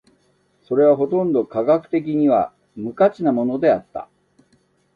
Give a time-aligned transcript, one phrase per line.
[0.63, 4.09] それはほとんど科学的には無価値なものであった。